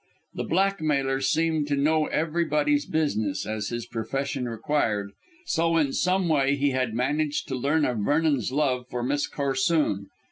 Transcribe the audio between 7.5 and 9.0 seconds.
learn of Vernon's love